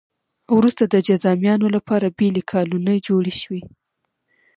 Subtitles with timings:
[0.57, 3.61] وروسته د جذامیانو لپاره بېلې کالونۍ جوړې شوې.